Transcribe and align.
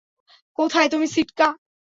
কোথায় 0.57 0.89
তুমি, 0.89 1.07
সিটকা? 1.07 1.47